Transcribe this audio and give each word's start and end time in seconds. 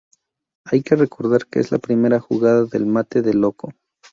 Hay 0.65 0.81
que 0.81 0.95
recordar 0.95 1.45
que 1.45 1.59
es 1.59 1.71
la 1.71 1.77
primera 1.77 2.19
jugada 2.19 2.65
del 2.65 2.87
mate 2.87 3.21
del 3.21 3.39
loco. 3.39 3.71